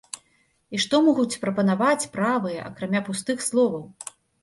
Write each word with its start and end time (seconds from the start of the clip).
І 0.75 0.79
што 0.85 1.01
могуць 1.09 1.35
прапанаваць 1.45 2.09
правыя, 2.17 2.67
акрамя 2.73 3.07
пустых 3.11 3.49
словаў? 3.53 3.89